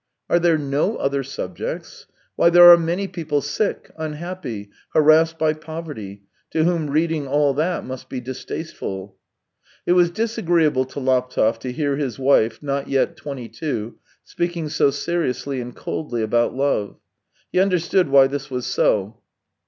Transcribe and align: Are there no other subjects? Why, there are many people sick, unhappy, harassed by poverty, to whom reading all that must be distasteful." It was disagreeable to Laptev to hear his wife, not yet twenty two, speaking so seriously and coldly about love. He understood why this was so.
Are 0.31 0.39
there 0.39 0.57
no 0.57 0.97
other 0.97 1.21
subjects? 1.21 2.07
Why, 2.35 2.49
there 2.49 2.71
are 2.71 2.75
many 2.75 3.07
people 3.07 3.39
sick, 3.39 3.91
unhappy, 3.97 4.71
harassed 4.95 5.37
by 5.37 5.53
poverty, 5.53 6.23
to 6.49 6.63
whom 6.63 6.89
reading 6.89 7.27
all 7.27 7.53
that 7.53 7.85
must 7.85 8.09
be 8.09 8.19
distasteful." 8.19 9.15
It 9.85 9.93
was 9.93 10.09
disagreeable 10.09 10.85
to 10.85 10.99
Laptev 10.99 11.59
to 11.59 11.71
hear 11.71 11.97
his 11.97 12.17
wife, 12.17 12.63
not 12.63 12.87
yet 12.87 13.15
twenty 13.15 13.47
two, 13.47 13.99
speaking 14.23 14.69
so 14.69 14.89
seriously 14.89 15.61
and 15.61 15.75
coldly 15.75 16.23
about 16.23 16.55
love. 16.55 16.97
He 17.51 17.59
understood 17.59 18.09
why 18.09 18.25
this 18.25 18.49
was 18.49 18.65
so. 18.65 19.21